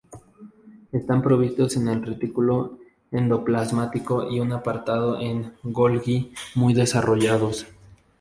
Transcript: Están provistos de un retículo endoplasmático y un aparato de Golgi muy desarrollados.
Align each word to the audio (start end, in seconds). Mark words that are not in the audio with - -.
Están 0.91 1.21
provistos 1.21 1.75
de 1.75 1.79
un 1.87 2.01
retículo 2.01 2.79
endoplasmático 3.11 4.27
y 4.31 4.39
un 4.39 4.51
aparato 4.51 5.13
de 5.19 5.51
Golgi 5.61 6.33
muy 6.55 6.73
desarrollados. 6.73 7.67